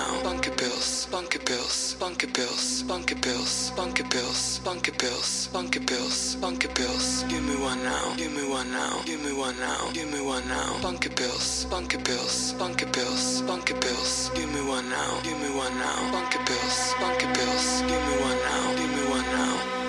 down. 0.00 0.22
Bunker 0.22 0.54
bills, 0.56 1.06
bunker 1.10 1.38
bills, 1.40 1.94
bunker 1.94 2.26
bills, 2.28 2.82
bunker 2.84 3.16
bills, 3.16 3.70
bunker 3.76 4.04
bills, 4.04 4.58
bunker 4.64 4.92
bills, 4.98 5.48
bunker 5.52 5.80
bills, 5.80 6.36
bunker 6.36 6.68
bills. 6.74 7.24
Give 7.28 7.42
me 7.42 7.56
one 7.56 7.82
now, 7.82 8.14
give 8.16 8.32
me 8.32 8.44
one 8.48 8.70
now, 8.70 9.02
give 9.04 9.20
me 9.24 9.32
one 9.32 9.58
now, 9.58 9.90
give 9.92 10.10
me 10.12 10.20
one 10.20 10.46
now. 10.48 10.78
Bunker 10.82 11.10
pills, 11.10 11.66
bunker 11.70 11.98
pills, 11.98 12.52
bunker 12.54 12.86
pills, 12.86 13.42
bunker 13.42 13.78
pills. 13.84 14.30
Give 14.34 14.50
me 14.54 14.62
one 14.62 14.88
now, 14.88 15.20
give 15.22 15.38
me 15.40 15.50
one 15.56 15.74
now. 15.78 15.98
Bunker 16.12 16.42
pills, 16.46 16.94
bunker 17.00 17.30
pills. 17.34 17.82
give 17.90 18.02
me 18.08 18.14
one 18.28 18.40
now, 18.48 18.64
give 18.78 18.90
me 18.96 19.02
one 19.16 19.28
now. 19.36 19.79